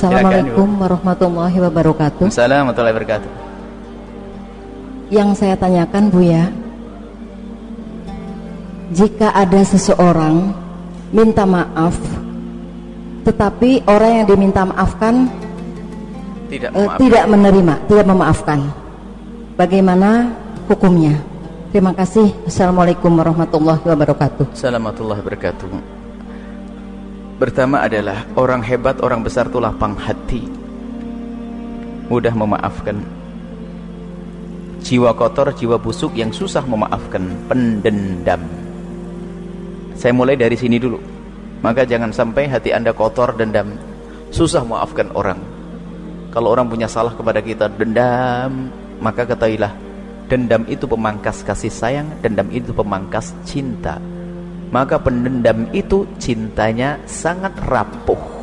[0.00, 2.32] Assalamualaikum warahmatullahi wabarakatuh.
[2.32, 3.30] Assalamualaikum warahmatullahi wabarakatuh.
[5.12, 6.48] Yang saya tanyakan Bu ya,
[8.96, 10.56] jika ada seseorang
[11.12, 11.92] minta maaf,
[13.28, 15.28] tetapi orang yang diminta maafkan
[16.48, 18.72] Tidak eh, tidak menerima, tidak memaafkan,
[19.60, 20.32] bagaimana
[20.64, 21.20] hukumnya?
[21.76, 22.32] Terima kasih.
[22.48, 24.48] Assalamualaikum warahmatullahi wabarakatuh.
[24.48, 25.99] Assalamualaikum warahmatullahi wabarakatuh.
[27.40, 30.44] Pertama adalah orang hebat, orang besar itu lapang hati.
[32.12, 33.00] Mudah memaafkan.
[34.84, 38.44] Jiwa kotor, jiwa busuk yang susah memaafkan, pendendam.
[39.96, 41.00] Saya mulai dari sini dulu.
[41.64, 43.72] Maka jangan sampai hati Anda kotor, dendam.
[44.28, 45.40] Susah memaafkan orang.
[46.36, 48.68] Kalau orang punya salah kepada kita, dendam,
[49.00, 49.72] maka ketahuilah
[50.28, 53.96] dendam itu pemangkas kasih sayang, dendam itu pemangkas cinta
[54.70, 58.40] maka pendendam itu cintanya sangat rapuh.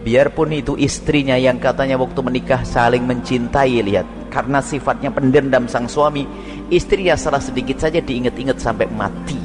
[0.00, 4.06] Biarpun itu istrinya yang katanya waktu menikah saling mencintai lihat.
[4.30, 6.22] Karena sifatnya pendendam sang suami
[6.70, 9.36] istrinya salah sedikit saja diingat-ingat sampai mati.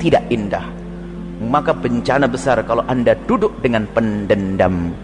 [0.00, 0.66] Tidak indah.
[1.40, 4.94] Maka bencana besar kalau anda duduk dengan pendendam.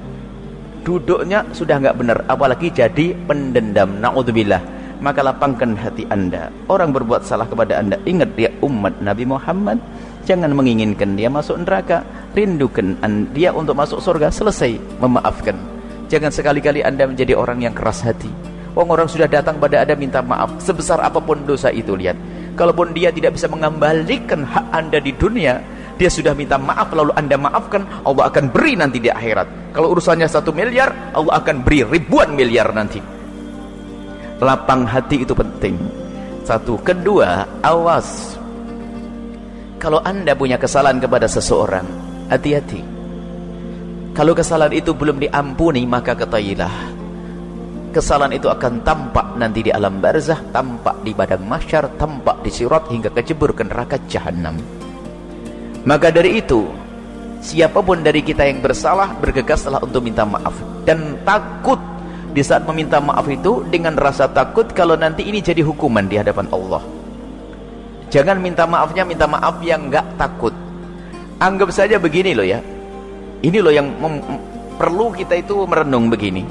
[0.86, 4.00] Duduknya sudah nggak benar apalagi jadi pendendam.
[4.00, 4.62] Naudzubillah.
[4.96, 6.48] Maka lapangkan hati anda.
[6.72, 8.00] Orang berbuat salah kepada anda.
[8.08, 9.76] Ingat dia umat Nabi Muhammad
[10.26, 12.02] jangan menginginkan dia masuk neraka.
[12.34, 13.00] Rindukan
[13.32, 14.28] dia untuk masuk surga.
[14.28, 14.76] Selesai.
[15.00, 15.56] Memaafkan.
[16.10, 18.28] Jangan sekali-kali anda menjadi orang yang keras hati.
[18.76, 20.58] Orang orang sudah datang pada anda minta maaf.
[20.60, 22.18] Sebesar apa pun dosa itu lihat.
[22.58, 27.40] Kalaupun dia tidak bisa mengembalikan hak anda di dunia dia sudah minta maaf lalu anda
[27.40, 29.72] maafkan Allah akan beri nanti di akhirat.
[29.72, 33.00] Kalau urusannya satu miliar Allah akan beri ribuan miliar nanti.
[34.44, 35.80] Lapang hati itu penting.
[36.44, 36.76] Satu.
[36.84, 38.35] Kedua awas
[39.86, 41.86] kalau anda punya kesalahan kepada seseorang
[42.26, 42.82] hati-hati.
[44.18, 46.98] Kalau kesalahan itu belum diampuni maka ketahuilah
[47.94, 52.90] kesalahan itu akan tampak nanti di alam barzah tampak di badan masyar tampak di sirat
[52.92, 54.58] hingga kecebur ke neraka jahanam
[55.86, 56.66] maka dari itu
[57.38, 60.58] siapa pun dari kita yang bersalah bergegaslah untuk minta maaf.
[60.82, 61.78] Dan takut
[62.34, 66.50] di saat meminta maaf itu dengan rasa takut kalau nanti ini jadi hukuman di hadapan
[66.50, 66.95] Allah
[68.08, 70.54] jangan minta maafnya minta maaf yang enggak takut.
[71.36, 72.60] Anggap saja begini loh ya.
[73.44, 73.92] Ini loh yang
[74.80, 76.42] perlu kita itu merenung begini.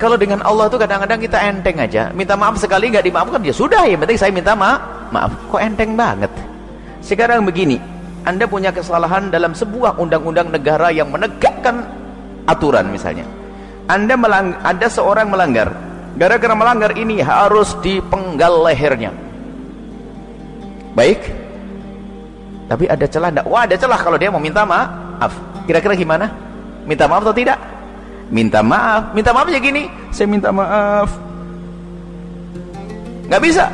[0.00, 2.08] Kalau dengan Allah itu kadang-kadang kita enteng aja.
[2.16, 4.80] Minta maaf sekali nggak dimaafkan ya sudah ya penting saya minta maaf
[5.12, 5.32] maaf.
[5.52, 6.32] Kok enteng banget?
[7.04, 7.76] Sekarang begini
[8.24, 11.84] anda punya kesalahan dalam sebuah undang-undang negara yang menegakkan
[12.48, 13.24] aturan misalnya.
[13.88, 15.72] Anda melang ada seorang melanggar.
[16.16, 19.29] Gara-gara melanggar ini harus dipenggal lehernya
[20.94, 21.20] baik.
[22.70, 23.46] Tapi ada celah enggak?
[23.50, 25.32] wah ada celah kalau dia mau minta maaf.
[25.66, 26.30] Kira-kira gimana?
[26.86, 27.58] minta maaf atau tidak?
[28.30, 29.10] minta maaf.
[29.10, 29.90] Minta maaf ya gini.
[30.14, 31.10] Saya minta maaf.
[33.26, 33.66] Nggak bisa.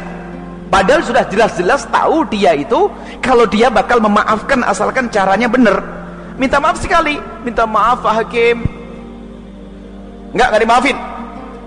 [0.66, 2.90] Padahal sudah jelas-jelas tahu dia itu
[3.22, 5.80] kalau dia bakal memaafkan asalkan caranya benar.
[6.40, 7.20] Minta maaf sekali.
[7.44, 8.64] Minta maaf Pak Hakim.
[10.32, 10.96] Enggak enggak dimaafin.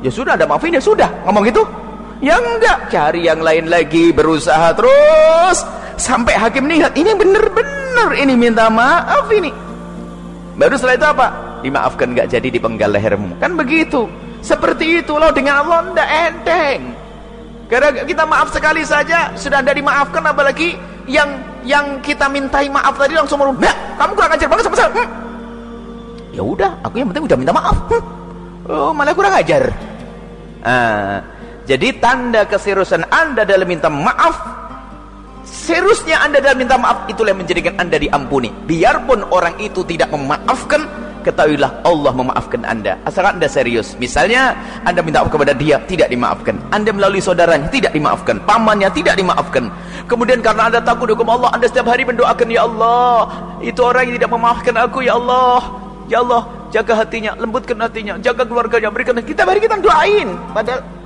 [0.02, 1.10] Ya sudah ada maafin ya sudah.
[1.26, 1.64] Ngomong gitu
[2.24, 2.92] ya enggak.
[2.92, 5.64] Cari yang lain lagi berusaha terus.
[6.00, 9.52] Sampai hakim lihat ini bener-bener ini minta maaf ini.
[10.56, 11.28] Baru setelah itu apa?
[11.60, 13.36] Dimaafkan enggak jadi dipenggal lehermu.
[13.40, 14.08] Kan begitu.
[14.40, 16.82] Seperti itu loh dengan Allah enggak enteng.
[17.70, 20.74] Karena kita maaf sekali saja sudah ada dimaafkan apalagi
[21.06, 21.30] yang
[21.62, 24.90] yang kita mintai maaf tadi langsung merubah nah, kamu kurang ajar banget sama saya.
[24.94, 25.10] Hmm.
[26.30, 27.78] ya udah aku yang penting udah minta maaf.
[27.90, 28.04] Hmm.
[28.74, 29.70] oh malah kurang ajar.
[30.66, 31.22] Ah,
[31.70, 34.42] jadi tanda keseriusan anda dalam minta maaf
[35.46, 38.50] seriusnya anda dalam minta maaf itulah yang menjadikan anda diampuni.
[38.66, 40.90] Biarpun orang itu tidak memaafkan
[41.22, 42.98] ketahuilah Allah memaafkan anda.
[43.06, 43.94] Asalkan anda serius.
[44.02, 46.58] Misalnya anda minta maaf kepada dia tidak dimaafkan.
[46.74, 48.42] Anda melalui saudaranya tidak dimaafkan.
[48.50, 49.70] Pamannya tidak dimaafkan.
[50.10, 53.30] Kemudian karena anda takut hukum Allah anda setiap hari mendoakan ya Allah
[53.62, 55.62] itu orang yang tidak memaafkan aku ya Allah.
[56.10, 60.34] Ya Allah jaga hatinya lembutkan hatinya jaga keluarganya berikan kita beri kita doain.
[60.50, 60.98] Padahal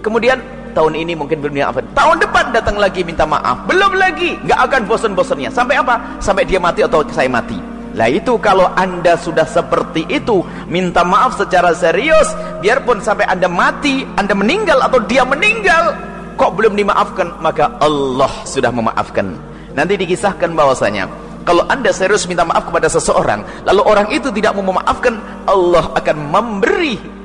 [0.00, 0.40] kemudian
[0.72, 3.66] tahun ini mungkin belum dimaafkan tahun depan datang lagi minta maaf.
[3.66, 4.38] Belum lagi.
[4.46, 6.18] Nggak akan bosan-bosannya sampai apa?
[6.22, 7.58] Sampai dia mati atau saya mati.
[7.98, 12.30] Lah itu kalau anda sudah seperti itu minta maaf secara serius
[12.62, 15.98] biarpun sampai anda mati anda meninggal atau dia meninggal
[16.38, 19.34] kok belum dimaafkan maka Allah sudah memaafkan.
[19.74, 21.10] Nanti dikisahkan bahwasanya
[21.42, 25.18] kalau anda serius minta maaf kepada seseorang lalu orang itu tidak mau memaafkan
[25.50, 27.19] Allah akan memberi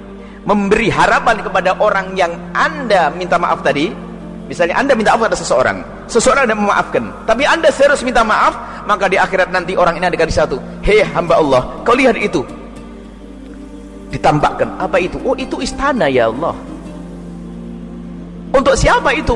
[0.46, 3.90] memberi harapan kepada orang yang anda minta maaf tadi.
[4.46, 5.78] Misalnya anda minta maaf kepada seseorang.
[6.06, 7.04] Seseorang tidak memaafkan.
[7.26, 10.62] Tapi anda serius minta maaf maka di akhirat nanti orang ini ada di satu.
[10.86, 12.46] Hei hamba Allah kau lihat itu.
[14.14, 15.18] Ditambahkan apa itu?
[15.26, 16.54] Oh itu istana ya Allah.
[18.54, 19.36] Untuk siapa itu?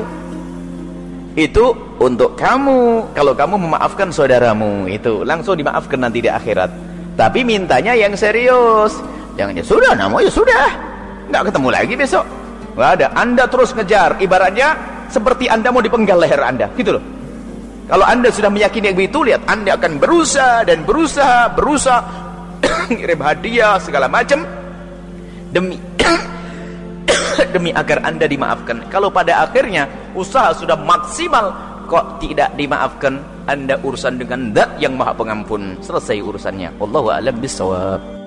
[1.34, 3.10] Itu untuk kamu.
[3.12, 6.70] Kalau kamu memaafkan saudaramu itu langsung dimaafkan nanti di akhirat.
[7.18, 8.94] Tapi mintanya yang serius.
[9.34, 10.89] Jangan ya sudah namu ya sudah
[11.30, 12.24] nggak ketemu lagi besok.
[12.74, 13.06] Nggak ada.
[13.14, 14.18] Anda terus ngejar.
[14.18, 14.68] Ibaratnya
[15.10, 16.66] seperti anda mau dipenggal leher anda.
[16.74, 17.04] Gitu loh.
[17.90, 21.98] Kalau anda sudah meyakini begitu lihat anda akan berusaha dan berusaha berusaha
[22.94, 24.46] ngirim hadiah segala macam.
[25.50, 25.74] Demi
[27.54, 28.86] demi agar anda dimaafkan.
[28.90, 31.50] Kalau pada akhirnya usaha sudah maksimal
[31.90, 33.18] kok tidak dimaafkan?
[33.50, 35.74] Anda urusan dengan zat yang maha pengampun.
[35.82, 36.78] Selesai urusannya.
[36.78, 38.19] Allahu a'lam bissawab